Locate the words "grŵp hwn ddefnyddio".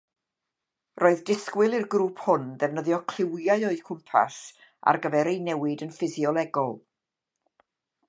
1.95-2.99